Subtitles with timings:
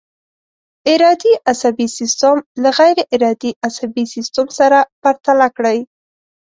[0.93, 5.79] ارادي عصبي سیستم له غیر ارادي عصبي سیستم سره پرتله کړئ.